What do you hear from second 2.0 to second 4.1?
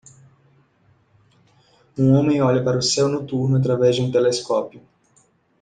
homem olha para o céu noturno através de